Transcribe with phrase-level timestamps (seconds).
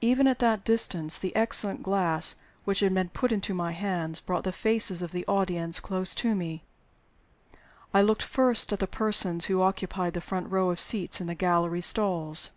[0.00, 4.42] Even at that distance, the excellent glass which had been put into my hands brought
[4.42, 6.64] the faces of the audience close to me.
[7.94, 11.36] I looked first at the persons who occupied the front row of seats in the
[11.36, 12.50] gallery stalls.